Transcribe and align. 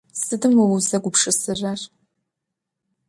Sıdım 0.23 0.53
vo 0.57 0.65
vuzegupşısırer? 0.71 1.79